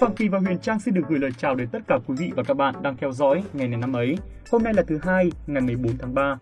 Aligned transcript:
Phạm 0.00 0.14
Kỳ 0.14 0.28
và 0.28 0.38
Huyền 0.38 0.58
Trang 0.58 0.80
xin 0.80 0.94
được 0.94 1.02
gửi 1.08 1.18
lời 1.18 1.30
chào 1.38 1.54
đến 1.54 1.68
tất 1.72 1.78
cả 1.88 1.98
quý 2.06 2.14
vị 2.18 2.30
và 2.36 2.42
các 2.42 2.54
bạn 2.54 2.74
đang 2.82 2.96
theo 2.96 3.12
dõi 3.12 3.42
ngày 3.52 3.68
này 3.68 3.78
năm 3.80 3.92
ấy. 3.92 4.16
Hôm 4.50 4.62
nay 4.62 4.74
là 4.74 4.82
thứ 4.82 4.98
hai, 5.02 5.30
ngày 5.46 5.62
14 5.62 5.98
tháng 5.98 6.14
3. 6.14 6.38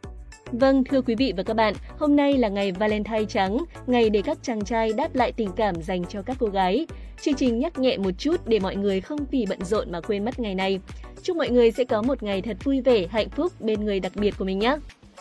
Vâng, 0.52 0.84
thưa 0.84 1.02
quý 1.02 1.14
vị 1.14 1.32
và 1.36 1.42
các 1.42 1.54
bạn, 1.56 1.74
hôm 1.98 2.16
nay 2.16 2.38
là 2.38 2.48
ngày 2.48 2.72
Valentine 2.72 3.24
trắng, 3.24 3.58
ngày 3.86 4.10
để 4.10 4.22
các 4.22 4.38
chàng 4.42 4.64
trai 4.64 4.92
đáp 4.96 5.14
lại 5.14 5.32
tình 5.32 5.50
cảm 5.56 5.74
dành 5.82 6.04
cho 6.04 6.22
các 6.22 6.36
cô 6.40 6.46
gái. 6.46 6.86
Chương 7.20 7.34
trình 7.34 7.58
nhắc 7.58 7.78
nhẹ 7.78 7.98
một 7.98 8.10
chút 8.18 8.36
để 8.46 8.58
mọi 8.60 8.76
người 8.76 9.00
không 9.00 9.20
vì 9.30 9.46
bận 9.48 9.64
rộn 9.64 9.92
mà 9.92 10.00
quên 10.00 10.24
mất 10.24 10.38
ngày 10.38 10.54
này. 10.54 10.80
Chúc 11.22 11.36
mọi 11.36 11.50
người 11.50 11.70
sẽ 11.70 11.84
có 11.84 12.02
một 12.02 12.22
ngày 12.22 12.42
thật 12.42 12.56
vui 12.64 12.80
vẻ, 12.80 13.06
hạnh 13.10 13.30
phúc 13.30 13.52
bên 13.60 13.84
người 13.84 14.00
đặc 14.00 14.12
biệt 14.14 14.34
của 14.38 14.44
mình 14.44 14.58
nhé. 14.58 14.76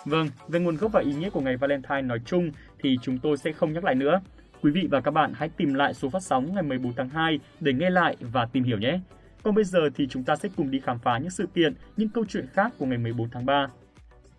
Vâng, 0.05 0.29
về 0.47 0.59
nguồn 0.59 0.77
gốc 0.77 0.91
và 0.91 0.99
ý 0.99 1.13
nghĩa 1.13 1.29
của 1.29 1.41
ngày 1.41 1.57
Valentine 1.57 2.01
nói 2.01 2.19
chung 2.25 2.51
thì 2.83 2.97
chúng 3.01 3.17
tôi 3.17 3.37
sẽ 3.37 3.51
không 3.51 3.73
nhắc 3.73 3.83
lại 3.83 3.95
nữa. 3.95 4.21
Quý 4.63 4.71
vị 4.71 4.87
và 4.91 5.01
các 5.01 5.11
bạn 5.11 5.31
hãy 5.35 5.49
tìm 5.49 5.73
lại 5.73 5.93
số 5.93 6.09
phát 6.09 6.23
sóng 6.23 6.53
ngày 6.53 6.63
14 6.63 6.93
tháng 6.93 7.09
2 7.09 7.39
để 7.59 7.73
nghe 7.73 7.89
lại 7.89 8.15
và 8.19 8.45
tìm 8.45 8.63
hiểu 8.63 8.77
nhé. 8.77 8.99
Còn 9.43 9.55
bây 9.55 9.63
giờ 9.63 9.79
thì 9.95 10.07
chúng 10.09 10.23
ta 10.23 10.35
sẽ 10.35 10.49
cùng 10.55 10.71
đi 10.71 10.79
khám 10.79 10.99
phá 10.99 11.17
những 11.17 11.29
sự 11.29 11.47
kiện, 11.55 11.73
những 11.97 12.09
câu 12.09 12.25
chuyện 12.29 12.45
khác 12.53 12.73
của 12.77 12.85
ngày 12.85 12.97
14 12.97 13.29
tháng 13.29 13.45
3. 13.45 13.67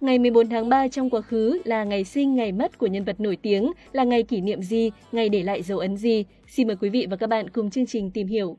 Ngày 0.00 0.19
14 0.19 0.48
tháng 0.48 0.69
3 0.69 0.88
trong 0.88 1.10
quá 1.10 1.20
khứ 1.20 1.59
là 1.64 1.84
ngày 1.84 2.05
sinh, 2.05 2.34
ngày 2.34 2.52
mất 2.52 2.78
của 2.78 2.87
nhân 2.87 3.05
vật 3.05 3.20
nổi 3.20 3.37
tiếng, 3.42 3.73
là 3.92 4.05
ngày 4.05 4.23
kỷ 4.23 4.41
niệm 4.41 4.62
gì, 4.62 4.91
ngày 5.12 5.28
để 5.28 5.42
lại 5.42 5.62
dấu 5.62 5.78
ấn 5.78 5.97
gì? 5.97 6.25
Xin 6.47 6.66
mời 6.66 6.77
quý 6.77 6.88
vị 6.88 7.06
và 7.11 7.16
các 7.16 7.28
bạn 7.28 7.50
cùng 7.50 7.70
chương 7.70 7.86
trình 7.86 8.11
tìm 8.11 8.27
hiểu. 8.27 8.56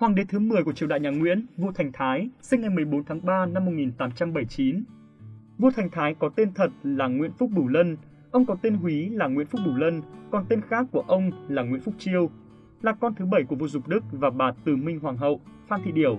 Hoàng 0.00 0.14
đế 0.14 0.22
thứ 0.28 0.38
10 0.38 0.64
của 0.64 0.72
triều 0.72 0.88
đại 0.88 1.00
nhà 1.00 1.10
Nguyễn, 1.10 1.46
vua 1.56 1.72
Thành 1.72 1.92
Thái, 1.92 2.28
sinh 2.42 2.60
ngày 2.60 2.70
14 2.70 3.04
tháng 3.04 3.20
3 3.26 3.46
năm 3.46 3.64
1879. 3.64 4.84
Vua 5.58 5.70
Thành 5.70 5.90
Thái 5.90 6.14
có 6.14 6.28
tên 6.28 6.52
thật 6.54 6.70
là 6.82 7.08
Nguyễn 7.08 7.32
Phúc 7.32 7.50
Bửu 7.54 7.68
Lân, 7.68 7.96
ông 8.30 8.46
có 8.46 8.56
tên 8.62 8.74
húy 8.74 9.08
là 9.10 9.26
Nguyễn 9.26 9.46
Phúc 9.46 9.60
Bửu 9.64 9.76
Lân, 9.76 10.02
còn 10.30 10.44
tên 10.48 10.60
khác 10.60 10.86
của 10.92 11.04
ông 11.08 11.30
là 11.48 11.62
Nguyễn 11.62 11.80
Phúc 11.80 11.94
Chiêu, 11.98 12.30
là 12.82 12.92
con 12.92 13.14
thứ 13.14 13.24
bảy 13.24 13.42
của 13.44 13.56
vua 13.56 13.68
Dục 13.68 13.88
Đức 13.88 14.04
và 14.12 14.30
bà 14.30 14.52
Từ 14.64 14.76
Minh 14.76 15.00
Hoàng 15.00 15.16
hậu 15.16 15.40
Phan 15.68 15.80
Thị 15.84 15.92
Điểu. 15.92 16.18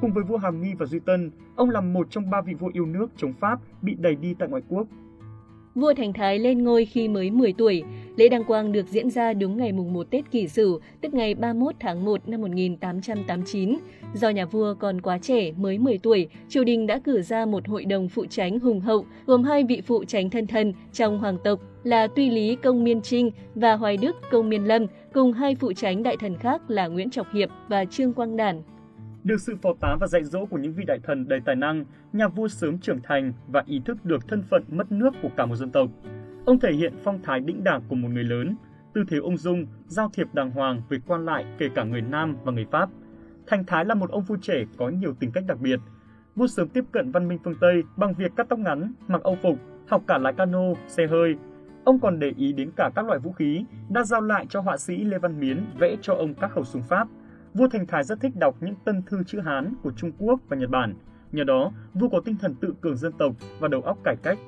Cùng 0.00 0.12
với 0.12 0.24
vua 0.24 0.36
Hàm 0.36 0.60
Nghi 0.60 0.74
và 0.78 0.86
Duy 0.86 0.98
Tân, 0.98 1.30
ông 1.56 1.70
là 1.70 1.80
một 1.80 2.06
trong 2.10 2.30
ba 2.30 2.40
vị 2.40 2.54
vua 2.54 2.70
yêu 2.72 2.86
nước 2.86 3.10
chống 3.16 3.32
Pháp 3.32 3.60
bị 3.82 3.94
đẩy 3.94 4.14
đi 4.16 4.34
tại 4.34 4.48
ngoại 4.48 4.62
quốc. 4.68 4.86
Vua 5.74 5.94
Thành 5.94 6.12
Thái 6.12 6.38
lên 6.38 6.64
ngôi 6.64 6.84
khi 6.84 7.08
mới 7.08 7.30
10 7.30 7.52
tuổi. 7.52 7.82
Lễ 8.16 8.28
đăng 8.28 8.44
quang 8.44 8.72
được 8.72 8.86
diễn 8.88 9.10
ra 9.10 9.32
đúng 9.32 9.56
ngày 9.56 9.72
mùng 9.72 9.92
1 9.92 10.10
Tết 10.10 10.30
Kỷ 10.30 10.48
Sửu, 10.48 10.80
tức 11.00 11.14
ngày 11.14 11.34
31 11.34 11.74
tháng 11.80 12.04
1 12.04 12.28
năm 12.28 12.40
1889. 12.40 13.76
Do 14.14 14.30
nhà 14.30 14.44
vua 14.44 14.74
còn 14.74 15.00
quá 15.00 15.18
trẻ, 15.22 15.52
mới 15.52 15.78
10 15.78 15.98
tuổi, 15.98 16.28
triều 16.48 16.64
đình 16.64 16.86
đã 16.86 16.98
cử 16.98 17.22
ra 17.22 17.46
một 17.46 17.68
hội 17.68 17.84
đồng 17.84 18.08
phụ 18.08 18.26
tránh 18.30 18.58
hùng 18.60 18.80
hậu, 18.80 19.04
gồm 19.26 19.44
hai 19.44 19.64
vị 19.64 19.80
phụ 19.80 20.04
tránh 20.04 20.30
thân 20.30 20.46
thân 20.46 20.72
trong 20.92 21.18
hoàng 21.18 21.38
tộc 21.44 21.60
là 21.84 22.06
Tuy 22.06 22.30
Lý 22.30 22.56
Công 22.56 22.84
Miên 22.84 23.02
Trinh 23.02 23.30
và 23.54 23.76
Hoài 23.76 23.96
Đức 23.96 24.16
Công 24.30 24.48
Miên 24.48 24.64
Lâm, 24.64 24.86
cùng 25.12 25.32
hai 25.32 25.54
phụ 25.54 25.72
tránh 25.72 26.02
đại 26.02 26.16
thần 26.20 26.36
khác 26.36 26.70
là 26.70 26.86
Nguyễn 26.86 27.10
Trọng 27.10 27.34
Hiệp 27.34 27.50
và 27.68 27.84
Trương 27.84 28.12
Quang 28.12 28.36
Đản. 28.36 28.62
Được 29.24 29.40
sự 29.40 29.56
phò 29.62 29.70
tá 29.80 29.96
và 30.00 30.06
dạy 30.06 30.24
dỗ 30.24 30.46
của 30.46 30.58
những 30.58 30.72
vị 30.72 30.84
đại 30.84 30.98
thần 31.02 31.28
đầy 31.28 31.40
tài 31.44 31.56
năng, 31.56 31.84
nhà 32.12 32.28
vua 32.28 32.48
sớm 32.48 32.78
trưởng 32.78 33.00
thành 33.02 33.32
và 33.48 33.62
ý 33.66 33.80
thức 33.84 34.04
được 34.04 34.28
thân 34.28 34.42
phận 34.42 34.64
mất 34.68 34.92
nước 34.92 35.14
của 35.22 35.28
cả 35.36 35.46
một 35.46 35.56
dân 35.56 35.70
tộc. 35.70 35.90
Ông 36.44 36.60
thể 36.60 36.72
hiện 36.72 36.94
phong 37.04 37.22
thái 37.22 37.40
đĩnh 37.40 37.64
đạc 37.64 37.82
của 37.88 37.96
một 37.96 38.08
người 38.08 38.24
lớn, 38.24 38.56
tư 38.94 39.04
thế 39.08 39.16
ung 39.16 39.36
dung, 39.36 39.66
giao 39.86 40.10
thiệp 40.14 40.26
đàng 40.32 40.50
hoàng 40.50 40.82
với 40.88 41.00
quan 41.06 41.24
lại 41.24 41.44
kể 41.58 41.68
cả 41.74 41.84
người 41.84 42.00
Nam 42.00 42.36
và 42.44 42.52
người 42.52 42.66
Pháp. 42.70 42.88
Thành 43.46 43.64
Thái 43.66 43.84
là 43.84 43.94
một 43.94 44.10
ông 44.10 44.22
vua 44.22 44.36
trẻ 44.42 44.64
có 44.76 44.88
nhiều 44.88 45.14
tính 45.14 45.30
cách 45.32 45.44
đặc 45.46 45.60
biệt. 45.60 45.80
Vua 46.36 46.46
sớm 46.46 46.68
tiếp 46.68 46.84
cận 46.92 47.10
văn 47.10 47.28
minh 47.28 47.38
phương 47.44 47.54
Tây 47.60 47.82
bằng 47.96 48.14
việc 48.14 48.32
cắt 48.36 48.46
tóc 48.48 48.58
ngắn, 48.58 48.92
mặc 49.08 49.22
âu 49.22 49.38
phục, 49.42 49.58
học 49.88 50.02
cả 50.06 50.18
lái 50.18 50.32
cano, 50.32 50.74
xe 50.86 51.06
hơi. 51.06 51.36
Ông 51.84 52.00
còn 52.00 52.18
để 52.18 52.32
ý 52.36 52.52
đến 52.52 52.70
cả 52.76 52.90
các 52.94 53.06
loại 53.06 53.18
vũ 53.18 53.32
khí, 53.32 53.64
đã 53.90 54.02
giao 54.02 54.20
lại 54.20 54.46
cho 54.48 54.60
họa 54.60 54.76
sĩ 54.76 55.04
Lê 55.04 55.18
Văn 55.18 55.40
Miến 55.40 55.64
vẽ 55.78 55.96
cho 56.00 56.14
ông 56.14 56.34
các 56.34 56.50
khẩu 56.50 56.64
súng 56.64 56.82
Pháp 56.82 57.08
Vua 57.54 57.68
Thành 57.68 57.86
Thái 57.86 58.04
rất 58.04 58.20
thích 58.20 58.36
đọc 58.36 58.56
những 58.60 58.74
tân 58.84 59.02
thư 59.06 59.22
chữ 59.26 59.40
Hán 59.40 59.74
của 59.82 59.92
Trung 59.96 60.12
Quốc 60.18 60.40
và 60.48 60.56
Nhật 60.56 60.70
Bản. 60.70 60.94
Nhờ 61.32 61.44
đó, 61.44 61.72
vua 61.94 62.08
có 62.08 62.20
tinh 62.24 62.36
thần 62.40 62.54
tự 62.54 62.74
cường 62.80 62.96
dân 62.96 63.12
tộc 63.18 63.32
và 63.58 63.68
đầu 63.68 63.82
óc 63.82 63.98
cải 64.04 64.16
cách. 64.22 64.38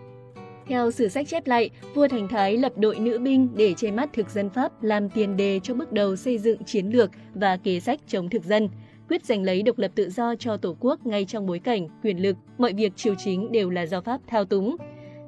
Theo 0.66 0.90
sử 0.90 1.08
sách 1.08 1.28
chép 1.28 1.46
lại, 1.46 1.70
vua 1.94 2.08
Thành 2.08 2.28
Thái 2.28 2.56
lập 2.56 2.72
đội 2.76 2.98
nữ 2.98 3.18
binh 3.18 3.48
để 3.56 3.74
che 3.74 3.90
mắt 3.90 4.10
thực 4.12 4.30
dân 4.30 4.50
Pháp 4.50 4.82
làm 4.82 5.10
tiền 5.10 5.36
đề 5.36 5.60
cho 5.62 5.74
bước 5.74 5.92
đầu 5.92 6.16
xây 6.16 6.38
dựng 6.38 6.64
chiến 6.64 6.86
lược 6.86 7.10
và 7.34 7.56
kế 7.56 7.80
sách 7.80 8.00
chống 8.06 8.28
thực 8.28 8.44
dân 8.44 8.68
quyết 9.08 9.24
giành 9.24 9.42
lấy 9.42 9.62
độc 9.62 9.78
lập 9.78 9.90
tự 9.94 10.10
do 10.10 10.34
cho 10.34 10.56
Tổ 10.56 10.76
quốc 10.80 11.06
ngay 11.06 11.24
trong 11.24 11.46
bối 11.46 11.58
cảnh 11.58 11.88
quyền 12.02 12.22
lực, 12.22 12.36
mọi 12.58 12.72
việc 12.72 12.96
triều 12.96 13.14
chính 13.24 13.52
đều 13.52 13.70
là 13.70 13.86
do 13.86 14.00
Pháp 14.00 14.20
thao 14.26 14.44
túng. 14.44 14.76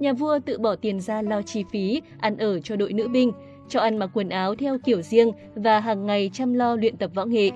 Nhà 0.01 0.13
vua 0.13 0.39
tự 0.47 0.59
bỏ 0.59 0.77
tiền 0.77 1.01
ra 1.01 1.23
lo 1.23 1.43
chi 1.43 1.65
phí, 1.73 2.03
ăn 2.19 2.37
ở 2.37 2.61
cho 2.61 2.77
đội 2.77 2.93
nữ 2.93 3.09
binh, 3.09 3.33
cho 3.69 3.81
ăn 3.81 3.99
mặc 3.99 4.11
quần 4.15 4.29
áo 4.29 4.55
theo 4.55 4.79
kiểu 4.85 5.03
riêng 5.03 5.33
và 5.55 5.81
hàng 5.81 6.07
ngày 6.07 6.31
chăm 6.33 6.55
lo 6.55 6.77
luyện 6.77 6.97
tập 6.97 7.11
võ 7.15 7.25
nghệ. 7.25 7.51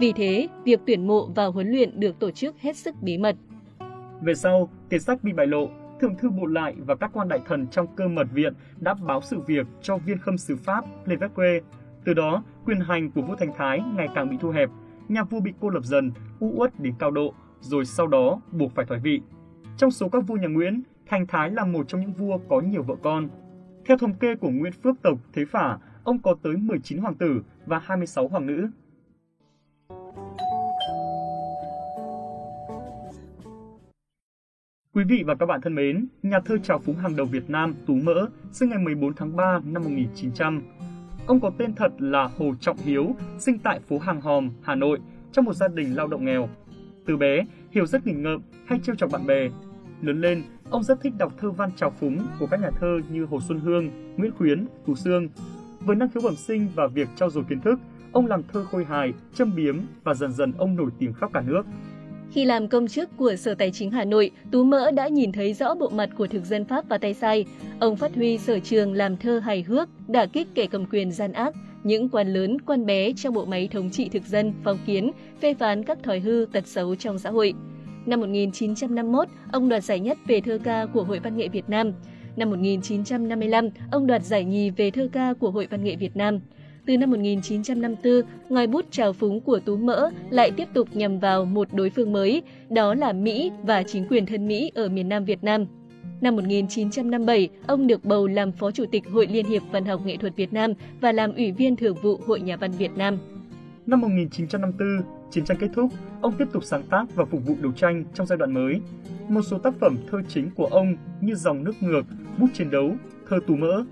Vì 0.00 0.12
thế, 0.12 0.48
việc 0.64 0.80
tuyển 0.86 1.06
mộ 1.06 1.26
và 1.34 1.46
huấn 1.46 1.70
luyện 1.70 2.00
được 2.00 2.18
tổ 2.18 2.30
chức 2.30 2.58
hết 2.60 2.76
sức 2.76 2.94
bí 3.02 3.18
mật. 3.18 3.36
Về 4.22 4.34
sau, 4.34 4.68
tiền 4.88 5.00
sách 5.00 5.24
bị 5.24 5.32
bại 5.32 5.46
lộ, 5.46 5.68
Thượng 6.00 6.14
thư 6.14 6.30
Bộ 6.30 6.46
Lại 6.46 6.74
và 6.78 6.94
các 6.94 7.10
quan 7.14 7.28
đại 7.28 7.40
thần 7.46 7.66
trong 7.66 7.86
cơ 7.96 8.08
mật 8.08 8.26
viện 8.32 8.52
đã 8.80 8.94
báo 8.94 9.20
sự 9.20 9.40
việc 9.46 9.66
cho 9.82 9.96
viên 9.96 10.18
khâm 10.18 10.38
sứ 10.38 10.56
Pháp 10.56 10.84
Levesque. 11.06 11.60
Từ 12.04 12.14
đó, 12.14 12.42
quyền 12.66 12.80
hành 12.80 13.10
của 13.10 13.22
vua 13.22 13.36
Thành 13.36 13.52
Thái 13.56 13.80
ngày 13.96 14.08
càng 14.14 14.30
bị 14.30 14.36
thu 14.40 14.50
hẹp, 14.50 14.70
nhà 15.08 15.24
vua 15.24 15.40
bị 15.40 15.52
cô 15.60 15.68
lập 15.68 15.84
dần, 15.84 16.12
u 16.40 16.52
uất 16.56 16.80
đến 16.80 16.94
cao 16.98 17.10
độ, 17.10 17.34
rồi 17.60 17.84
sau 17.84 18.06
đó 18.06 18.40
buộc 18.52 18.74
phải 18.74 18.86
thoái 18.86 19.00
vị. 19.00 19.20
Trong 19.76 19.90
số 19.90 20.08
các 20.08 20.26
vua 20.26 20.36
nhà 20.36 20.48
Nguyễn, 20.48 20.82
Thành 21.06 21.26
Thái 21.26 21.50
là 21.50 21.64
một 21.64 21.88
trong 21.88 22.00
những 22.00 22.12
vua 22.12 22.38
có 22.48 22.60
nhiều 22.60 22.82
vợ 22.82 22.94
con. 23.02 23.28
Theo 23.86 23.96
thống 23.96 24.14
kê 24.14 24.36
của 24.36 24.50
Nguyễn 24.50 24.72
Phước 24.72 25.02
Tộc 25.02 25.18
Thế 25.32 25.44
Phả, 25.44 25.78
ông 26.04 26.18
có 26.18 26.34
tới 26.42 26.56
19 26.56 26.98
hoàng 26.98 27.14
tử 27.14 27.42
và 27.66 27.78
26 27.78 28.28
hoàng 28.28 28.46
nữ. 28.46 28.68
Quý 34.94 35.04
vị 35.08 35.22
và 35.26 35.34
các 35.34 35.46
bạn 35.46 35.60
thân 35.60 35.74
mến, 35.74 36.06
nhà 36.22 36.40
thơ 36.44 36.58
trào 36.58 36.78
phúng 36.78 36.96
hàng 36.96 37.16
đầu 37.16 37.26
Việt 37.26 37.50
Nam 37.50 37.74
Tú 37.86 37.94
Mỡ 37.94 38.26
sinh 38.52 38.68
ngày 38.68 38.78
14 38.78 39.14
tháng 39.14 39.36
3 39.36 39.60
năm 39.64 39.82
1900. 39.82 40.62
Ông 41.26 41.40
có 41.40 41.50
tên 41.58 41.74
thật 41.74 41.92
là 41.98 42.30
Hồ 42.38 42.54
Trọng 42.60 42.76
Hiếu, 42.76 43.16
sinh 43.38 43.58
tại 43.58 43.80
phố 43.80 43.98
Hàng 43.98 44.20
Hòm, 44.20 44.50
Hà 44.62 44.74
Nội, 44.74 44.98
trong 45.32 45.44
một 45.44 45.54
gia 45.54 45.68
đình 45.68 45.96
lao 45.96 46.06
động 46.06 46.24
nghèo. 46.24 46.48
Từ 47.06 47.16
bé, 47.16 47.46
Hiếu 47.70 47.86
rất 47.86 48.06
nghịch 48.06 48.16
ngợm, 48.16 48.40
hay 48.66 48.80
trêu 48.82 48.94
chọc 48.94 49.12
bạn 49.12 49.26
bè. 49.26 49.48
Lớn 50.02 50.20
lên, 50.20 50.42
ông 50.70 50.82
rất 50.82 51.00
thích 51.00 51.12
đọc 51.18 51.32
thơ 51.40 51.50
văn 51.50 51.70
trào 51.76 51.90
phúng 51.90 52.18
của 52.38 52.46
các 52.46 52.60
nhà 52.60 52.70
thơ 52.80 52.98
như 53.10 53.24
Hồ 53.24 53.40
Xuân 53.48 53.60
Hương, 53.60 53.90
Nguyễn 54.16 54.32
Khuyến, 54.38 54.66
Tú 54.86 54.94
Sương. 54.94 55.28
Với 55.80 55.96
năng 55.96 56.08
khiếu 56.08 56.22
bẩm 56.22 56.36
sinh 56.36 56.68
và 56.74 56.86
việc 56.86 57.08
trau 57.16 57.30
dồi 57.30 57.44
kiến 57.48 57.60
thức, 57.60 57.78
ông 58.12 58.26
làm 58.26 58.42
thơ 58.52 58.64
khôi 58.70 58.84
hài, 58.84 59.12
châm 59.34 59.56
biếm 59.56 59.76
và 60.04 60.14
dần 60.14 60.32
dần 60.32 60.52
ông 60.58 60.76
nổi 60.76 60.90
tiếng 60.98 61.12
khắp 61.12 61.30
cả 61.32 61.40
nước. 61.46 61.62
Khi 62.32 62.44
làm 62.44 62.68
công 62.68 62.88
chức 62.88 63.16
của 63.16 63.36
Sở 63.36 63.54
Tài 63.54 63.70
chính 63.70 63.90
Hà 63.90 64.04
Nội, 64.04 64.30
Tú 64.50 64.64
Mỡ 64.64 64.90
đã 64.90 65.08
nhìn 65.08 65.32
thấy 65.32 65.54
rõ 65.54 65.74
bộ 65.74 65.88
mặt 65.88 66.10
của 66.18 66.26
thực 66.26 66.44
dân 66.44 66.64
Pháp 66.64 66.88
và 66.88 66.98
tay 66.98 67.14
sai. 67.14 67.44
Ông 67.80 67.96
phát 67.96 68.14
huy 68.14 68.38
sở 68.38 68.58
trường 68.58 68.92
làm 68.92 69.16
thơ 69.16 69.38
hài 69.38 69.62
hước, 69.62 69.88
đả 70.08 70.26
kích 70.26 70.48
kẻ 70.54 70.66
cầm 70.66 70.86
quyền 70.86 71.12
gian 71.12 71.32
ác, 71.32 71.54
những 71.84 72.08
quan 72.08 72.32
lớn, 72.32 72.60
quan 72.60 72.86
bé 72.86 73.12
trong 73.12 73.34
bộ 73.34 73.44
máy 73.44 73.68
thống 73.72 73.90
trị 73.90 74.08
thực 74.08 74.22
dân, 74.26 74.52
phong 74.64 74.78
kiến, 74.86 75.10
phê 75.40 75.54
phán 75.54 75.84
các 75.84 76.02
thói 76.02 76.20
hư, 76.20 76.46
tật 76.52 76.66
xấu 76.66 76.94
trong 76.94 77.18
xã 77.18 77.30
hội. 77.30 77.54
Năm 78.06 78.20
1951, 78.20 79.28
ông 79.52 79.68
đoạt 79.68 79.84
giải 79.84 80.00
nhất 80.00 80.18
về 80.26 80.40
thơ 80.40 80.58
ca 80.64 80.86
của 80.86 81.04
Hội 81.04 81.18
Văn 81.18 81.36
nghệ 81.36 81.48
Việt 81.48 81.68
Nam. 81.68 81.92
Năm 82.36 82.50
1955, 82.50 83.68
ông 83.90 84.06
đoạt 84.06 84.22
giải 84.22 84.44
nhì 84.44 84.70
về 84.70 84.90
thơ 84.90 85.08
ca 85.12 85.34
của 85.34 85.50
Hội 85.50 85.66
Văn 85.70 85.84
nghệ 85.84 85.96
Việt 85.96 86.16
Nam. 86.16 86.40
Từ 86.86 86.96
năm 86.96 87.10
1954, 87.10 88.22
ngòi 88.48 88.66
bút 88.66 88.84
trào 88.90 89.12
phúng 89.12 89.40
của 89.40 89.58
Tú 89.58 89.76
Mỡ 89.76 90.10
lại 90.30 90.50
tiếp 90.50 90.68
tục 90.74 90.88
nhằm 90.92 91.18
vào 91.18 91.44
một 91.44 91.68
đối 91.72 91.90
phương 91.90 92.12
mới, 92.12 92.42
đó 92.70 92.94
là 92.94 93.12
Mỹ 93.12 93.50
và 93.62 93.82
chính 93.82 94.06
quyền 94.08 94.26
thân 94.26 94.48
Mỹ 94.48 94.70
ở 94.74 94.88
miền 94.88 95.08
Nam 95.08 95.24
Việt 95.24 95.44
Nam. 95.44 95.66
Năm 96.20 96.36
1957, 96.36 97.48
ông 97.66 97.86
được 97.86 98.04
bầu 98.04 98.26
làm 98.26 98.52
Phó 98.52 98.70
Chủ 98.70 98.84
tịch 98.92 99.04
Hội 99.08 99.26
Liên 99.26 99.46
hiệp 99.46 99.62
Văn 99.70 99.84
học 99.84 100.00
Nghệ 100.06 100.16
thuật 100.16 100.36
Việt 100.36 100.52
Nam 100.52 100.72
và 101.00 101.12
làm 101.12 101.34
Ủy 101.34 101.52
viên 101.52 101.76
Thường 101.76 101.96
vụ 102.02 102.20
Hội 102.26 102.40
Nhà 102.40 102.56
văn 102.56 102.70
Việt 102.70 102.96
Nam. 102.96 103.18
Năm 103.86 104.00
1954, 104.00 104.88
chiến 105.30 105.44
tranh 105.44 105.56
kết 105.60 105.68
thúc, 105.74 105.90
ông 106.20 106.34
tiếp 106.38 106.48
tục 106.52 106.64
sáng 106.64 106.82
tác 106.82 107.04
và 107.14 107.24
phục 107.24 107.46
vụ 107.46 107.56
đấu 107.60 107.72
tranh 107.72 108.04
trong 108.14 108.26
giai 108.26 108.36
đoạn 108.36 108.54
mới. 108.54 108.80
Một 109.28 109.42
số 109.42 109.58
tác 109.58 109.74
phẩm 109.80 109.96
thơ 110.10 110.22
chính 110.28 110.50
của 110.50 110.66
ông 110.66 110.96
như 111.20 111.34
Dòng 111.34 111.64
nước 111.64 111.72
ngược, 111.80 112.02
Bút 112.38 112.46
chiến 112.54 112.70
đấu, 112.70 112.94
Thơ 113.28 113.38
tù 113.46 113.56
mỡ. 113.56 113.84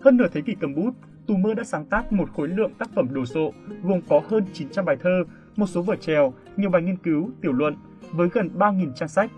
Hơn 0.00 0.16
nửa 0.16 0.28
thế 0.32 0.40
kỷ 0.40 0.54
cầm 0.60 0.74
bút, 0.74 0.94
Tù 1.26 1.36
Mơ 1.36 1.54
đã 1.54 1.64
sáng 1.64 1.84
tác 1.84 2.12
một 2.12 2.28
khối 2.36 2.48
lượng 2.48 2.70
tác 2.78 2.90
phẩm 2.94 3.14
đồ 3.14 3.24
sộ 3.24 3.52
gồm 3.82 4.00
có 4.08 4.22
hơn 4.28 4.44
900 4.52 4.84
bài 4.84 4.96
thơ, 5.00 5.24
một 5.56 5.66
số 5.66 5.82
vở 5.82 5.96
trèo, 5.96 6.32
nhiều 6.56 6.70
bài 6.70 6.82
nghiên 6.82 6.96
cứu, 6.96 7.30
tiểu 7.40 7.52
luận 7.52 7.76
với 8.12 8.28
gần 8.32 8.50
3.000 8.58 8.92
trang 8.92 9.08
sách. 9.08 9.30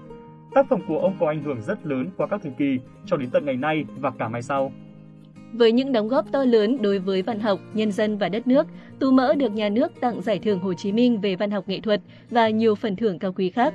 Tác 0.55 0.69
phẩm 0.69 0.81
của 0.89 0.99
ông 0.99 1.17
có 1.21 1.27
ảnh 1.27 1.43
hưởng 1.43 1.61
rất 1.63 1.87
lớn 1.87 2.07
qua 2.17 2.27
các 2.27 2.41
thời 2.43 2.53
kỳ 2.59 2.79
cho 3.07 3.17
đến 3.17 3.31
tận 3.31 3.45
ngày 3.45 3.57
nay 3.57 3.85
và 3.99 4.11
cả 4.11 4.29
mai 4.29 4.43
sau. 4.43 4.73
Với 5.53 5.73
những 5.73 5.93
đóng 5.93 6.09
góp 6.09 6.33
to 6.33 6.45
lớn 6.45 6.83
đối 6.83 6.99
với 6.99 7.23
văn 7.23 7.41
học, 7.41 7.61
nhân 7.75 7.93
dân 7.93 8.19
và 8.19 8.29
đất 8.29 8.47
nước, 8.47 8.67
Tú 8.99 9.11
Mỡ 9.11 9.35
được 9.35 9.53
nhà 9.53 9.69
nước 9.69 9.93
tặng 10.01 10.23
Giải 10.23 10.39
thưởng 10.39 10.59
Hồ 10.59 10.75
Chí 10.75 10.93
Minh 10.93 11.21
về 11.21 11.37
văn 11.37 11.51
học 11.51 11.69
nghệ 11.69 11.81
thuật 11.81 12.01
và 12.31 12.49
nhiều 12.49 12.75
phần 12.75 12.97
thưởng 12.97 13.19
cao 13.19 13.33
quý 13.33 13.51
khác. 13.51 13.75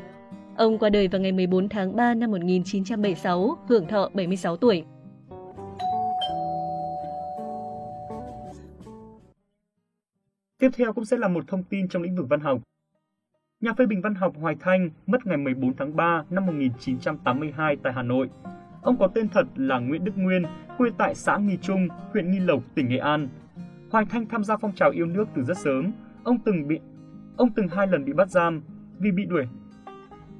Ông 0.55 0.77
qua 0.77 0.89
đời 0.89 1.07
vào 1.07 1.21
ngày 1.21 1.31
14 1.31 1.69
tháng 1.69 1.95
3 1.95 2.13
năm 2.13 2.31
1976, 2.31 3.57
hưởng 3.69 3.87
thọ 3.87 4.09
76 4.13 4.57
tuổi. 4.57 4.83
Tiếp 10.59 10.69
theo 10.77 10.93
cũng 10.93 11.05
sẽ 11.05 11.17
là 11.17 11.27
một 11.27 11.43
thông 11.47 11.63
tin 11.63 11.87
trong 11.87 12.01
lĩnh 12.01 12.15
vực 12.15 12.25
văn 12.29 12.39
học. 12.39 12.61
Nhà 13.61 13.73
phê 13.77 13.85
bình 13.85 14.01
văn 14.01 14.15
học 14.15 14.33
Hoài 14.41 14.55
Thanh 14.59 14.89
mất 15.07 15.25
ngày 15.25 15.37
14 15.37 15.73
tháng 15.77 15.95
3 15.95 16.23
năm 16.29 16.45
1982 16.45 17.75
tại 17.83 17.93
Hà 17.93 18.03
Nội 18.03 18.29
Ông 18.87 18.97
có 18.97 19.07
tên 19.07 19.29
thật 19.29 19.47
là 19.55 19.79
Nguyễn 19.79 20.03
Đức 20.03 20.11
Nguyên, 20.15 20.43
quê 20.77 20.89
tại 20.97 21.15
xã 21.15 21.37
Nghi 21.37 21.57
Trung, 21.61 21.87
huyện 22.13 22.31
Nghi 22.31 22.39
Lộc, 22.39 22.63
tỉnh 22.75 22.89
Nghệ 22.89 22.97
An. 22.97 23.27
Hoài 23.91 24.05
Thanh 24.05 24.25
tham 24.25 24.43
gia 24.43 24.57
phong 24.57 24.75
trào 24.75 24.91
yêu 24.91 25.05
nước 25.05 25.27
từ 25.35 25.43
rất 25.43 25.57
sớm. 25.57 25.91
Ông 26.23 26.37
từng 26.45 26.67
bị 26.67 26.79
ông 27.37 27.49
từng 27.55 27.67
hai 27.67 27.87
lần 27.87 28.05
bị 28.05 28.13
bắt 28.13 28.29
giam 28.29 28.61
vì 28.99 29.11
bị 29.11 29.25
đuổi. 29.25 29.47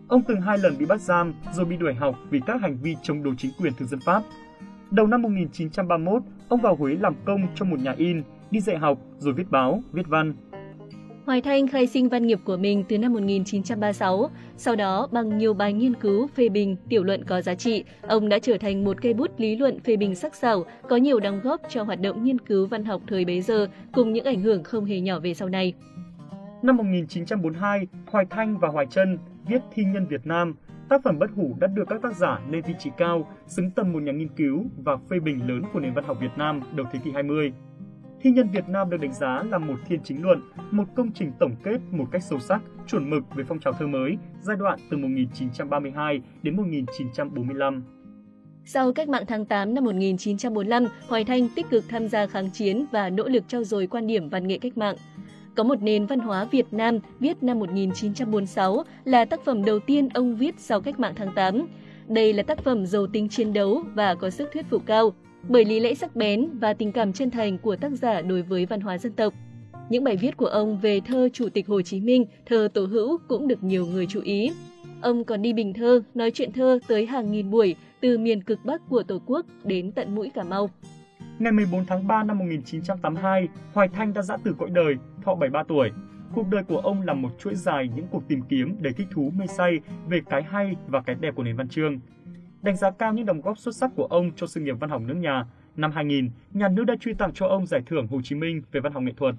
Ông 0.07 0.21
từng 0.27 0.41
hai 0.41 0.57
lần 0.57 0.77
bị 0.79 0.85
bắt 0.85 1.01
giam 1.01 1.33
rồi 1.53 1.65
bị 1.65 1.77
đuổi 1.77 1.94
học 1.94 2.15
vì 2.29 2.41
các 2.45 2.61
hành 2.61 2.77
vi 2.81 2.95
chống 3.03 3.23
đối 3.23 3.35
chính 3.38 3.51
quyền 3.59 3.73
thực 3.73 3.85
dân 3.85 3.99
Pháp. 4.05 4.23
Đầu 4.91 5.07
năm 5.07 5.21
1931, 5.21 6.23
ông 6.50 6.61
vào 6.61 6.75
Huế 6.75 6.95
làm 6.95 7.15
công 7.25 7.41
trong 7.55 7.69
một 7.69 7.79
nhà 7.79 7.93
in, 7.97 8.23
đi 8.51 8.59
dạy 8.59 8.77
học 8.77 9.00
rồi 9.17 9.33
viết 9.33 9.51
báo, 9.51 9.83
viết 9.91 10.07
văn. 10.07 10.33
Hoài 11.27 11.41
Thanh 11.41 11.68
khai 11.68 11.88
sinh 11.88 12.09
văn 12.09 12.27
nghiệp 12.27 12.39
của 12.44 12.57
mình 12.57 12.83
từ 12.89 12.97
năm 12.97 13.13
1936, 13.13 14.29
sau 14.57 14.75
đó 14.75 15.07
bằng 15.12 15.38
nhiều 15.38 15.53
bài 15.53 15.74
nghiên 15.74 15.94
cứu, 15.94 16.27
phê 16.27 16.50
bình, 16.50 16.75
tiểu 16.89 17.03
luận 17.03 17.24
có 17.24 17.41
giá 17.41 17.56
trị, 17.56 17.83
ông 18.01 18.29
đã 18.29 18.39
trở 18.39 18.57
thành 18.57 18.83
một 18.83 18.97
cây 19.01 19.13
bút 19.13 19.31
lý 19.38 19.56
luận 19.56 19.79
phê 19.79 19.97
bình 19.97 20.15
sắc 20.15 20.35
sảo, 20.35 20.65
có 20.89 20.95
nhiều 20.95 21.19
đóng 21.19 21.39
góp 21.44 21.62
cho 21.69 21.83
hoạt 21.83 22.01
động 22.01 22.24
nghiên 22.24 22.39
cứu 22.39 22.68
văn 22.68 22.85
học 22.85 23.01
thời 23.07 23.25
bấy 23.25 23.41
giờ 23.41 23.68
cùng 23.94 24.13
những 24.13 24.25
ảnh 24.25 24.41
hưởng 24.41 24.63
không 24.63 24.85
hề 24.85 25.00
nhỏ 25.00 25.19
về 25.19 25.33
sau 25.33 25.50
này. 25.50 25.74
Năm 26.62 26.77
1942, 26.77 27.88
Hoài 28.12 28.25
Thanh 28.29 28.57
và 28.57 28.68
Hoài 28.68 28.85
Trân 28.85 29.18
viết 29.47 29.62
Thi 29.74 29.83
nhân 29.83 30.07
Việt 30.07 30.25
Nam, 30.25 30.56
tác 30.89 31.03
phẩm 31.03 31.19
bất 31.19 31.29
hủ 31.35 31.56
đã 31.59 31.68
đưa 31.68 31.85
các 31.85 32.01
tác 32.01 32.15
giả 32.15 32.39
lên 32.51 32.63
vị 32.68 32.74
trí 32.79 32.89
cao, 32.97 33.31
xứng 33.47 33.71
tầm 33.71 33.94
một 33.94 34.01
nhà 34.01 34.12
nghiên 34.12 34.29
cứu 34.29 34.65
và 34.83 34.97
phê 35.09 35.19
bình 35.19 35.47
lớn 35.47 35.62
của 35.74 35.79
nền 35.79 35.94
văn 35.94 36.03
học 36.03 36.18
Việt 36.21 36.38
Nam 36.38 36.62
đầu 36.75 36.88
thế 36.91 37.00
kỷ 37.03 37.12
20. 37.12 37.53
Thi 38.21 38.31
nhân 38.31 38.49
Việt 38.53 38.69
Nam 38.69 38.89
được 38.89 38.97
đánh 39.01 39.13
giá 39.13 39.43
là 39.49 39.57
một 39.57 39.75
thiên 39.87 39.99
chính 40.03 40.23
luận, 40.23 40.41
một 40.71 40.85
công 40.95 41.11
trình 41.11 41.31
tổng 41.39 41.55
kết 41.63 41.77
một 41.91 42.05
cách 42.11 42.23
sâu 42.23 42.39
sắc, 42.39 42.61
chuẩn 42.87 43.09
mực 43.09 43.23
về 43.35 43.43
phong 43.47 43.59
trào 43.59 43.73
thơ 43.73 43.87
mới 43.87 44.17
giai 44.41 44.57
đoạn 44.57 44.79
từ 44.91 44.97
1932 44.97 46.21
đến 46.43 46.57
1945. 46.57 47.83
Sau 48.65 48.93
cách 48.93 49.09
mạng 49.09 49.23
tháng 49.27 49.45
8 49.45 49.73
năm 49.73 49.83
1945, 49.83 50.87
Hoài 51.07 51.23
Thanh 51.23 51.49
tích 51.55 51.69
cực 51.69 51.83
tham 51.89 52.07
gia 52.07 52.27
kháng 52.27 52.51
chiến 52.51 52.85
và 52.91 53.09
nỗ 53.09 53.27
lực 53.27 53.43
trau 53.47 53.63
dồi 53.63 53.87
quan 53.87 54.07
điểm 54.07 54.29
văn 54.29 54.47
nghệ 54.47 54.57
cách 54.57 54.77
mạng. 54.77 54.95
Có 55.55 55.63
một 55.63 55.81
nền 55.81 56.05
văn 56.05 56.19
hóa 56.19 56.45
Việt 56.45 56.65
Nam 56.71 56.99
viết 57.19 57.43
năm 57.43 57.59
1946 57.59 58.83
là 59.05 59.25
tác 59.25 59.45
phẩm 59.45 59.65
đầu 59.65 59.79
tiên 59.79 60.09
ông 60.09 60.35
viết 60.35 60.55
sau 60.57 60.81
cách 60.81 60.99
mạng 60.99 61.13
tháng 61.15 61.33
8. 61.35 61.67
Đây 62.07 62.33
là 62.33 62.43
tác 62.43 62.59
phẩm 62.63 62.85
giàu 62.85 63.07
tính 63.07 63.29
chiến 63.29 63.53
đấu 63.53 63.83
và 63.93 64.15
có 64.15 64.29
sức 64.29 64.49
thuyết 64.53 64.65
phục 64.69 64.85
cao, 64.85 65.13
bởi 65.49 65.65
lý 65.65 65.79
lẽ 65.79 65.94
sắc 65.94 66.15
bén 66.15 66.49
và 66.59 66.73
tình 66.73 66.91
cảm 66.91 67.13
chân 67.13 67.31
thành 67.31 67.57
của 67.57 67.75
tác 67.75 67.91
giả 67.91 68.21
đối 68.21 68.41
với 68.41 68.65
văn 68.65 68.81
hóa 68.81 68.97
dân 68.97 69.13
tộc. 69.13 69.33
Những 69.89 70.03
bài 70.03 70.17
viết 70.17 70.38
của 70.38 70.45
ông 70.45 70.79
về 70.79 70.99
thơ 70.99 71.29
Chủ 71.33 71.49
tịch 71.49 71.67
Hồ 71.67 71.81
Chí 71.81 72.01
Minh, 72.01 72.25
thơ 72.45 72.67
Tổ 72.73 72.85
Hữu 72.85 73.17
cũng 73.27 73.47
được 73.47 73.63
nhiều 73.63 73.85
người 73.85 74.05
chú 74.07 74.21
ý. 74.21 74.51
Ông 75.01 75.23
còn 75.23 75.41
đi 75.41 75.53
bình 75.53 75.73
thơ, 75.73 76.01
nói 76.13 76.31
chuyện 76.31 76.51
thơ 76.51 76.79
tới 76.88 77.05
hàng 77.05 77.31
nghìn 77.31 77.49
buổi 77.49 77.75
từ 78.01 78.17
miền 78.17 78.44
cực 78.44 78.65
Bắc 78.65 78.81
của 78.89 79.03
Tổ 79.03 79.21
quốc 79.25 79.45
đến 79.63 79.91
tận 79.91 80.15
mũi 80.15 80.29
Cà 80.33 80.44
Mau. 80.44 80.69
Ngày 81.39 81.51
14 81.51 81.85
tháng 81.85 82.07
3 82.07 82.23
năm 82.23 82.38
1982, 82.38 83.47
Hoài 83.73 83.88
Thanh 83.88 84.13
đã 84.13 84.21
dã 84.21 84.38
từ 84.43 84.55
cõi 84.57 84.69
đời, 84.73 84.95
thọ 85.23 85.35
73 85.35 85.63
tuổi. 85.67 85.91
Cuộc 86.35 86.45
đời 86.51 86.63
của 86.63 86.77
ông 86.77 87.01
là 87.01 87.13
một 87.13 87.29
chuỗi 87.39 87.55
dài 87.55 87.89
những 87.95 88.07
cuộc 88.11 88.27
tìm 88.27 88.41
kiếm 88.50 88.75
đầy 88.79 88.93
thích 88.93 89.07
thú 89.11 89.31
mê 89.38 89.47
say 89.47 89.79
về 90.09 90.21
cái 90.29 90.43
hay 90.43 90.75
và 90.88 91.01
cái 91.01 91.15
đẹp 91.19 91.35
của 91.35 91.43
nền 91.43 91.55
văn 91.55 91.69
chương. 91.69 92.00
Đánh 92.67 92.75
giá 92.75 92.91
cao 92.91 93.13
những 93.13 93.25
đóng 93.25 93.41
góp 93.41 93.57
xuất 93.57 93.75
sắc 93.75 93.91
của 93.95 94.05
ông 94.05 94.31
cho 94.35 94.47
sự 94.47 94.59
nghiệp 94.61 94.75
văn 94.79 94.89
học 94.89 95.01
nước 95.05 95.13
nhà, 95.13 95.45
năm 95.75 95.91
2000, 95.91 96.29
nhà 96.53 96.69
nước 96.69 96.83
đã 96.83 96.95
truy 97.01 97.13
tặng 97.13 97.31
cho 97.33 97.47
ông 97.47 97.65
giải 97.67 97.81
thưởng 97.85 98.07
Hồ 98.07 98.21
Chí 98.23 98.35
Minh 98.35 98.61
về 98.71 98.79
văn 98.79 98.93
học 98.93 99.03
nghệ 99.03 99.11
thuật. 99.17 99.35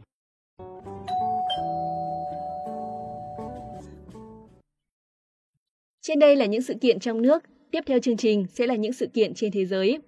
Trên 6.01 6.19
đây 6.19 6.37
là 6.37 6.47
những 6.47 6.63
sự 6.63 6.75
kiện 6.81 6.99
trong 6.99 7.23
nước, 7.23 7.43
tiếp 7.71 7.81
theo 7.87 7.99
chương 7.99 8.17
trình 8.17 8.47
sẽ 8.47 8.67
là 8.67 8.75
những 8.75 8.93
sự 8.93 9.07
kiện 9.07 9.35
trên 9.35 9.53
thế 9.53 9.65
giới. 9.65 9.99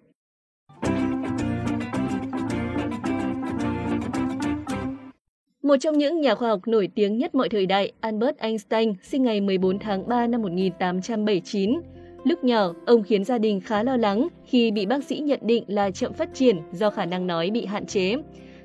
Một 5.63 5.77
trong 5.81 5.99
những 5.99 6.21
nhà 6.21 6.35
khoa 6.35 6.49
học 6.49 6.61
nổi 6.67 6.89
tiếng 6.95 7.19
nhất 7.19 7.35
mọi 7.35 7.49
thời 7.49 7.67
đại, 7.67 7.93
Albert 8.01 8.37
Einstein, 8.37 8.95
sinh 9.03 9.23
ngày 9.23 9.41
14 9.41 9.79
tháng 9.79 10.09
3 10.09 10.27
năm 10.27 10.43
1879. 10.43 11.81
Lúc 12.25 12.45
nhỏ, 12.45 12.73
ông 12.87 13.03
khiến 13.03 13.25
gia 13.25 13.39
đình 13.39 13.61
khá 13.61 13.83
lo 13.83 13.97
lắng 13.97 14.29
khi 14.45 14.71
bị 14.71 14.87
bác 14.87 15.05
sĩ 15.05 15.19
nhận 15.19 15.41
định 15.43 15.65
là 15.67 15.91
chậm 15.91 16.13
phát 16.13 16.35
triển 16.35 16.57
do 16.73 16.91
khả 16.91 17.05
năng 17.07 17.27
nói 17.27 17.51
bị 17.51 17.67
hạn 17.67 17.87
chế. 17.87 18.15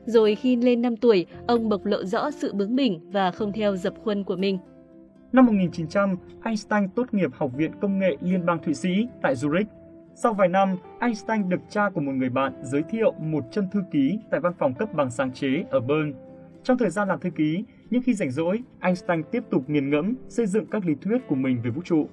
Rồi 0.06 0.36
khi 0.36 0.56
lên 0.56 0.82
5 0.82 0.98
tuổi, 0.98 1.26
ông 1.48 1.70
bộc 1.70 1.86
lộ 1.86 2.04
rõ 2.04 2.32
sự 2.32 2.54
bướng 2.54 2.76
bỉnh 2.76 3.00
và 3.12 3.32
không 3.32 3.52
theo 3.52 3.76
dập 3.76 3.94
khuôn 4.04 4.24
của 4.24 4.36
mình. 4.36 4.58
Năm 5.32 5.46
1900, 5.46 6.16
Einstein 6.44 6.90
tốt 6.96 7.14
nghiệp 7.14 7.30
Học 7.34 7.52
viện 7.58 7.72
Công 7.82 8.00
nghệ 8.00 8.18
Liên 8.22 8.46
bang 8.46 8.60
Thụy 8.64 8.74
Sĩ 8.74 9.08
tại 9.22 9.36
Zurich. 9.36 9.66
Sau 10.16 10.34
vài 10.34 10.48
năm, 10.48 10.70
Einstein 11.00 11.50
được 11.50 11.62
cha 11.70 11.90
của 11.90 12.02
một 12.02 12.12
người 12.12 12.30
bạn 12.30 12.54
giới 12.64 12.84
thiệu 12.90 13.12
một 13.12 13.44
chân 13.52 13.68
thư 13.72 13.80
ký 13.92 14.20
tại 14.32 14.40
văn 14.40 14.54
phòng 14.60 14.74
cấp 14.74 14.90
bằng 14.94 15.12
sáng 15.12 15.34
chế 15.34 15.64
ở 15.70 15.80
Bern. 15.80 16.14
Trong 16.64 16.78
thời 16.78 16.90
gian 16.90 17.08
làm 17.08 17.20
thư 17.20 17.30
ký, 17.30 17.64
nhưng 17.90 18.02
khi 18.02 18.14
rảnh 18.14 18.32
rỗi, 18.32 18.60
Einstein 18.80 19.24
tiếp 19.32 19.44
tục 19.50 19.70
nghiền 19.70 19.90
ngẫm 19.90 20.14
xây 20.30 20.46
dựng 20.46 20.66
các 20.66 20.86
lý 20.86 20.96
thuyết 21.02 21.18
của 21.28 21.36
mình 21.36 21.62
về 21.64 21.70
vũ 21.70 21.82
trụ. 21.86 22.08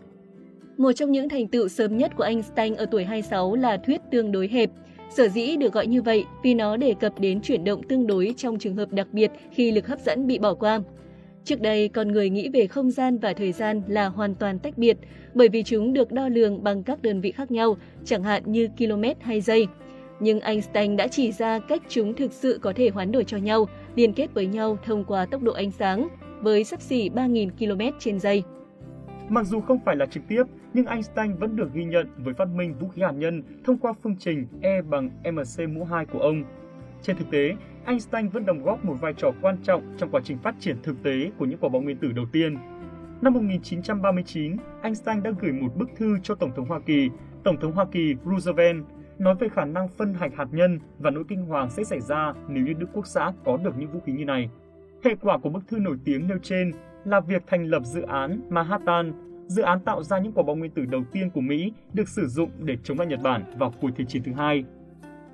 Một 0.76 0.92
trong 0.92 1.12
những 1.12 1.28
thành 1.28 1.48
tựu 1.48 1.68
sớm 1.68 1.96
nhất 1.96 2.12
của 2.16 2.24
Einstein 2.24 2.74
ở 2.74 2.86
tuổi 2.86 3.04
26 3.04 3.54
là 3.54 3.76
thuyết 3.76 4.00
tương 4.10 4.32
đối 4.32 4.48
hẹp. 4.48 4.70
Sở 5.10 5.28
dĩ 5.28 5.56
được 5.56 5.72
gọi 5.72 5.86
như 5.86 6.02
vậy 6.02 6.24
vì 6.42 6.54
nó 6.54 6.76
đề 6.76 6.94
cập 7.00 7.20
đến 7.20 7.40
chuyển 7.40 7.64
động 7.64 7.82
tương 7.82 8.06
đối 8.06 8.34
trong 8.36 8.58
trường 8.58 8.76
hợp 8.76 8.92
đặc 8.92 9.06
biệt 9.12 9.30
khi 9.50 9.72
lực 9.72 9.86
hấp 9.86 10.00
dẫn 10.00 10.26
bị 10.26 10.38
bỏ 10.38 10.54
qua. 10.54 10.80
Trước 11.44 11.60
đây, 11.60 11.88
con 11.88 12.12
người 12.12 12.30
nghĩ 12.30 12.48
về 12.48 12.66
không 12.66 12.90
gian 12.90 13.18
và 13.18 13.32
thời 13.32 13.52
gian 13.52 13.82
là 13.88 14.06
hoàn 14.06 14.34
toàn 14.34 14.58
tách 14.58 14.78
biệt 14.78 14.96
bởi 15.34 15.48
vì 15.48 15.62
chúng 15.62 15.92
được 15.92 16.12
đo 16.12 16.28
lường 16.28 16.64
bằng 16.64 16.82
các 16.82 17.02
đơn 17.02 17.20
vị 17.20 17.32
khác 17.32 17.50
nhau, 17.50 17.76
chẳng 18.04 18.22
hạn 18.22 18.42
như 18.46 18.68
km 18.78 19.02
hay 19.20 19.40
giây. 19.40 19.66
Nhưng 20.20 20.40
Einstein 20.40 20.96
đã 20.96 21.08
chỉ 21.08 21.32
ra 21.32 21.58
cách 21.58 21.82
chúng 21.88 22.14
thực 22.14 22.32
sự 22.32 22.58
có 22.62 22.72
thể 22.76 22.88
hoán 22.88 23.12
đổi 23.12 23.24
cho 23.24 23.36
nhau, 23.36 23.68
liên 23.96 24.12
kết 24.12 24.34
với 24.34 24.46
nhau 24.46 24.78
thông 24.84 25.04
qua 25.04 25.26
tốc 25.26 25.42
độ 25.42 25.52
ánh 25.52 25.70
sáng 25.70 26.08
với 26.40 26.64
sắp 26.64 26.80
xỉ 26.80 27.08
3.000 27.08 27.50
km 27.58 27.98
trên 27.98 28.20
giây. 28.20 28.42
Mặc 29.28 29.46
dù 29.46 29.60
không 29.60 29.78
phải 29.84 29.96
là 29.96 30.06
trực 30.06 30.22
tiếp, 30.28 30.42
nhưng 30.74 30.86
Einstein 30.86 31.34
vẫn 31.34 31.56
được 31.56 31.72
ghi 31.74 31.84
nhận 31.84 32.06
với 32.16 32.34
phát 32.34 32.48
minh 32.48 32.74
vũ 32.80 32.88
khí 32.88 33.02
hạt 33.02 33.12
nhân 33.12 33.42
thông 33.64 33.78
qua 33.78 33.92
phương 34.02 34.16
trình 34.18 34.46
E 34.60 34.82
bằng 34.82 35.10
mc 35.32 35.68
mũ 35.68 35.84
2 35.84 36.06
của 36.06 36.18
ông. 36.18 36.44
Trên 37.02 37.16
thực 37.16 37.30
tế, 37.30 37.56
Einstein 37.86 38.28
vẫn 38.28 38.46
đóng 38.46 38.62
góp 38.62 38.84
một 38.84 38.96
vai 39.00 39.14
trò 39.16 39.30
quan 39.42 39.56
trọng 39.62 39.94
trong 39.96 40.10
quá 40.10 40.20
trình 40.24 40.38
phát 40.38 40.54
triển 40.60 40.76
thực 40.82 41.02
tế 41.02 41.30
của 41.38 41.44
những 41.44 41.58
quả 41.58 41.68
bom 41.68 41.84
nguyên 41.84 41.96
tử 41.96 42.12
đầu 42.12 42.24
tiên. 42.32 42.56
Năm 43.22 43.34
1939, 43.34 44.56
Einstein 44.82 45.22
đã 45.22 45.30
gửi 45.40 45.52
một 45.52 45.76
bức 45.76 45.88
thư 45.96 46.18
cho 46.22 46.34
Tổng 46.34 46.52
thống 46.56 46.68
Hoa 46.68 46.80
Kỳ, 46.80 47.10
Tổng 47.44 47.56
thống 47.60 47.72
Hoa 47.72 47.84
Kỳ 47.92 48.14
Roosevelt, 48.24 48.84
nói 49.18 49.34
về 49.34 49.48
khả 49.48 49.64
năng 49.64 49.88
phân 49.88 50.14
hạch 50.14 50.34
hạt 50.36 50.48
nhân 50.52 50.80
và 50.98 51.10
nỗi 51.10 51.24
kinh 51.28 51.46
hoàng 51.46 51.70
sẽ 51.70 51.84
xảy 51.84 52.00
ra 52.00 52.32
nếu 52.48 52.64
như 52.64 52.72
Đức 52.72 52.86
Quốc 52.92 53.06
xã 53.06 53.32
có 53.44 53.56
được 53.56 53.78
những 53.78 53.90
vũ 53.90 54.00
khí 54.06 54.12
như 54.12 54.24
này. 54.24 54.50
Hệ 55.04 55.14
quả 55.20 55.38
của 55.38 55.48
bức 55.48 55.68
thư 55.68 55.78
nổi 55.78 55.96
tiếng 56.04 56.28
nêu 56.28 56.38
trên 56.42 56.72
là 57.04 57.20
việc 57.20 57.42
thành 57.46 57.64
lập 57.64 57.82
dự 57.84 58.02
án 58.02 58.40
Manhattan, 58.48 59.12
dự 59.46 59.62
án 59.62 59.80
tạo 59.80 60.02
ra 60.02 60.18
những 60.18 60.32
quả 60.32 60.42
bom 60.42 60.58
nguyên 60.58 60.70
tử 60.70 60.84
đầu 60.84 61.02
tiên 61.12 61.30
của 61.30 61.40
Mỹ 61.40 61.72
được 61.92 62.08
sử 62.08 62.26
dụng 62.26 62.50
để 62.58 62.76
chống 62.84 62.98
lại 62.98 63.06
Nhật 63.06 63.20
Bản 63.22 63.42
vào 63.56 63.74
cuối 63.80 63.90
Thế 63.96 64.04
chiến 64.04 64.22
thứ 64.22 64.32
hai. 64.32 64.64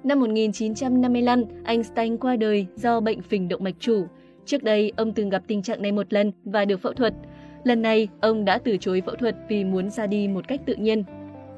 Năm 0.05 0.21
1955, 0.21 1.45
Einstein 1.65 2.17
qua 2.17 2.37
đời 2.37 2.67
do 2.77 3.01
bệnh 3.01 3.23
phình 3.23 3.49
động 3.49 3.65
mạch 3.65 3.75
chủ. 3.79 4.07
Trước 4.45 4.63
đây, 4.63 4.93
ông 4.97 5.13
từng 5.13 5.29
gặp 5.29 5.43
tình 5.47 5.63
trạng 5.63 5.83
này 5.83 5.93
một 5.93 6.13
lần 6.13 6.33
và 6.45 6.65
được 6.65 6.81
phẫu 6.81 6.93
thuật. 6.93 7.15
Lần 7.65 7.83
này, 7.83 8.09
ông 8.21 8.45
đã 8.45 8.59
từ 8.59 8.77
chối 8.77 9.03
phẫu 9.07 9.15
thuật 9.15 9.37
vì 9.49 9.65
muốn 9.65 9.91
ra 9.91 10.07
đi 10.07 10.29
một 10.29 10.49
cách 10.49 10.61
tự 10.67 10.75
nhiên. 10.75 11.05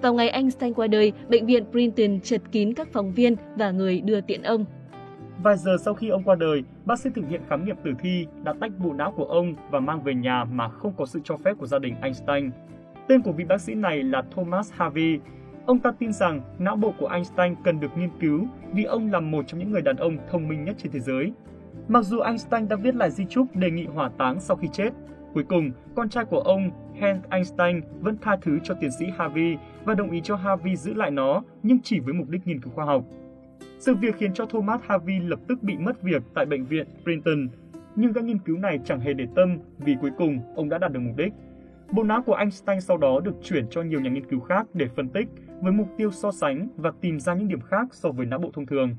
Vào 0.03 0.15
ngày 0.15 0.29
Einstein 0.29 0.75
qua 0.75 0.87
đời, 0.87 1.13
bệnh 1.29 1.47
viện 1.47 1.65
Princeton 1.71 2.21
chật 2.21 2.43
kín 2.53 2.75
các 2.75 2.89
phóng 2.93 3.13
viên 3.13 3.37
và 3.57 3.71
người 3.71 4.01
đưa 4.01 4.21
tiện 4.21 4.43
ông. 4.43 4.65
Vài 5.43 5.57
giờ 5.57 5.77
sau 5.81 5.95
khi 5.95 6.09
ông 6.09 6.23
qua 6.23 6.35
đời, 6.35 6.65
bác 6.85 6.99
sĩ 6.99 7.11
thực 7.15 7.29
hiện 7.29 7.41
khám 7.49 7.65
nghiệm 7.65 7.77
tử 7.85 7.93
thi 7.99 8.27
đã 8.45 8.55
tách 8.61 8.73
bộ 8.79 8.93
não 8.93 9.13
của 9.17 9.25
ông 9.25 9.55
và 9.71 9.81
mang 9.81 10.03
về 10.03 10.15
nhà 10.15 10.45
mà 10.45 10.69
không 10.69 10.93
có 10.97 11.07
sự 11.07 11.21
cho 11.25 11.37
phép 11.37 11.59
của 11.59 11.67
gia 11.67 11.79
đình 11.79 11.95
Einstein. 12.03 12.51
Tên 13.09 13.23
của 13.23 13.33
vị 13.33 13.45
bác 13.45 13.61
sĩ 13.61 13.75
này 13.75 14.03
là 14.03 14.23
Thomas 14.35 14.73
Harvey. 14.73 15.19
Ông 15.67 15.79
ta 15.79 15.93
tin 15.99 16.13
rằng 16.13 16.41
não 16.59 16.77
bộ 16.77 16.95
của 16.99 17.07
Einstein 17.07 17.55
cần 17.65 17.81
được 17.81 17.89
nghiên 17.97 18.11
cứu 18.21 18.47
vì 18.73 18.85
ông 18.85 19.13
là 19.13 19.21
một 19.21 19.45
trong 19.47 19.61
những 19.61 19.71
người 19.71 19.83
đàn 19.83 19.97
ông 19.97 20.17
thông 20.31 20.49
minh 20.49 20.65
nhất 20.65 20.77
trên 20.79 20.93
thế 20.93 21.01
giới. 21.01 21.33
Mặc 21.89 22.03
dù 22.03 22.21
Einstein 22.21 22.69
đã 22.69 22.77
viết 22.77 22.95
lại 22.95 23.11
di 23.11 23.25
chúc 23.25 23.57
đề 23.57 23.71
nghị 23.71 23.85
hỏa 23.85 24.11
táng 24.19 24.41
sau 24.41 24.57
khi 24.57 24.69
chết, 24.73 24.91
cuối 25.35 25.45
cùng 25.45 25.71
con 25.95 26.09
trai 26.09 26.25
của 26.25 26.41
ông 26.41 26.71
Hans 27.01 27.25
Einstein 27.31 27.81
vẫn 28.01 28.17
tha 28.23 28.37
thứ 28.43 28.59
cho 28.65 28.75
tiến 28.81 28.91
sĩ 28.99 29.07
Harvey 29.19 29.57
và 29.85 29.95
đồng 29.95 30.11
ý 30.11 30.21
cho 30.25 30.37
Harvey 30.37 30.77
giữ 30.77 30.95
lại 30.95 31.11
nó 31.11 31.43
nhưng 31.63 31.79
chỉ 31.83 32.01
với 32.01 32.15
mục 32.15 32.29
đích 32.29 32.47
nghiên 32.47 32.61
cứu 32.61 32.73
khoa 32.73 32.85
học. 32.85 33.05
Sự 33.79 33.95
việc 33.95 34.17
khiến 34.19 34.35
cho 34.35 34.47
Thomas 34.47 34.81
Harvey 34.83 35.21
lập 35.21 35.41
tức 35.49 35.63
bị 35.63 35.77
mất 35.77 36.03
việc 36.03 36.23
tại 36.35 36.47
bệnh 36.47 36.65
viện 36.65 36.87
Princeton, 37.05 37.49
nhưng 37.97 38.13
các 38.13 38.25
nghiên 38.25 38.39
cứu 38.39 38.59
này 38.59 38.79
chẳng 38.85 39.01
hề 39.01 39.13
để 39.13 39.27
tâm 39.37 39.59
vì 39.79 39.97
cuối 40.01 40.11
cùng 40.19 40.39
ông 40.57 40.69
đã 40.69 40.79
đạt 40.79 40.93
được 40.93 41.01
mục 41.01 41.17
đích. 41.17 41.33
Bộ 41.93 42.03
não 42.03 42.23
của 42.23 42.35
Einstein 42.35 42.81
sau 42.81 42.97
đó 42.97 43.21
được 43.21 43.35
chuyển 43.43 43.67
cho 43.71 43.83
nhiều 43.83 44.01
nhà 44.01 44.11
nghiên 44.11 44.27
cứu 44.27 44.41
khác 44.41 44.67
để 44.75 44.87
phân 44.97 45.09
tích 45.09 45.29
với 45.61 45.73
mục 45.73 45.89
tiêu 45.97 46.11
so 46.11 46.33
sánh 46.33 46.69
và 46.77 46.93
tìm 47.01 47.21
ra 47.21 47.35
những 47.35 47.49
điểm 47.49 47.61
khác 47.61 47.89
so 47.93 48.09
với 48.11 48.27
não 48.27 48.39
bộ 48.39 48.51
thông 48.55 48.67
thường. 48.67 48.97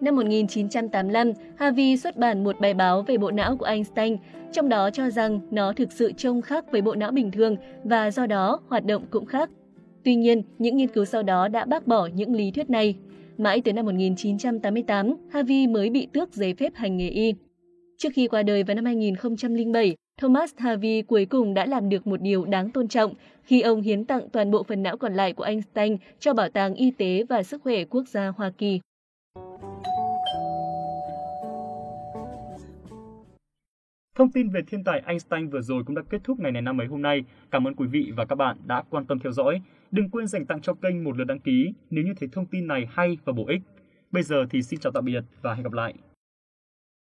Năm 0.00 0.16
1985, 0.16 1.32
Harvey 1.56 1.96
xuất 1.96 2.16
bản 2.16 2.44
một 2.44 2.60
bài 2.60 2.74
báo 2.74 3.02
về 3.02 3.18
bộ 3.18 3.30
não 3.30 3.56
của 3.56 3.64
Einstein, 3.64 4.16
trong 4.52 4.68
đó 4.68 4.90
cho 4.90 5.10
rằng 5.10 5.40
nó 5.50 5.72
thực 5.72 5.92
sự 5.92 6.12
trông 6.12 6.42
khác 6.42 6.64
với 6.72 6.82
bộ 6.82 6.94
não 6.94 7.12
bình 7.12 7.30
thường 7.30 7.56
và 7.84 8.10
do 8.10 8.26
đó 8.26 8.60
hoạt 8.68 8.84
động 8.84 9.04
cũng 9.10 9.26
khác. 9.26 9.50
Tuy 10.04 10.14
nhiên, 10.14 10.42
những 10.58 10.76
nghiên 10.76 10.88
cứu 10.88 11.04
sau 11.04 11.22
đó 11.22 11.48
đã 11.48 11.64
bác 11.64 11.86
bỏ 11.86 12.08
những 12.14 12.34
lý 12.34 12.50
thuyết 12.50 12.70
này. 12.70 12.96
Mãi 13.38 13.60
tới 13.60 13.74
năm 13.74 13.86
1988, 13.86 15.14
Harvey 15.30 15.66
mới 15.66 15.90
bị 15.90 16.08
tước 16.12 16.32
giấy 16.32 16.54
phép 16.54 16.72
hành 16.74 16.96
nghề 16.96 17.08
y. 17.08 17.34
Trước 17.98 18.08
khi 18.14 18.28
qua 18.28 18.42
đời 18.42 18.62
vào 18.62 18.74
năm 18.74 18.84
2007, 18.84 19.96
Thomas 20.20 20.54
Harvey 20.56 21.02
cuối 21.02 21.26
cùng 21.26 21.54
đã 21.54 21.66
làm 21.66 21.88
được 21.88 22.06
một 22.06 22.20
điều 22.22 22.44
đáng 22.44 22.70
tôn 22.70 22.88
trọng 22.88 23.14
khi 23.42 23.60
ông 23.60 23.82
hiến 23.82 24.04
tặng 24.04 24.28
toàn 24.32 24.50
bộ 24.50 24.62
phần 24.62 24.82
não 24.82 24.96
còn 24.96 25.14
lại 25.14 25.32
của 25.32 25.44
Einstein 25.44 25.96
cho 26.20 26.34
Bảo 26.34 26.48
tàng 26.48 26.74
Y 26.74 26.90
tế 26.90 27.24
và 27.28 27.42
Sức 27.42 27.62
khỏe 27.62 27.84
Quốc 27.84 28.08
gia 28.08 28.28
Hoa 28.28 28.50
Kỳ. 28.58 28.80
Thông 34.18 34.30
tin 34.30 34.48
về 34.48 34.62
thiên 34.66 34.84
tài 34.84 35.02
Einstein 35.06 35.48
vừa 35.48 35.60
rồi 35.60 35.84
cũng 35.84 35.96
đã 35.96 36.02
kết 36.10 36.24
thúc 36.24 36.40
ngày 36.40 36.52
này 36.52 36.62
năm 36.62 36.80
ấy 36.80 36.86
hôm 36.86 37.02
nay. 37.02 37.24
Cảm 37.50 37.66
ơn 37.66 37.74
quý 37.74 37.86
vị 37.86 38.12
và 38.16 38.24
các 38.24 38.34
bạn 38.34 38.56
đã 38.66 38.82
quan 38.90 39.06
tâm 39.06 39.18
theo 39.18 39.32
dõi. 39.32 39.62
Đừng 39.90 40.10
quên 40.10 40.26
dành 40.26 40.46
tặng 40.46 40.60
cho 40.60 40.74
kênh 40.74 41.04
một 41.04 41.16
lượt 41.16 41.24
đăng 41.24 41.38
ký 41.38 41.72
nếu 41.90 42.04
như 42.04 42.12
thấy 42.20 42.28
thông 42.32 42.46
tin 42.46 42.66
này 42.66 42.88
hay 42.90 43.18
và 43.24 43.32
bổ 43.32 43.46
ích. 43.46 43.60
Bây 44.10 44.22
giờ 44.22 44.36
thì 44.50 44.62
xin 44.62 44.80
chào 44.80 44.92
tạm 44.92 45.04
biệt 45.04 45.24
và 45.42 45.54
hẹn 45.54 45.62
gặp 45.62 45.72
lại. 45.72 45.94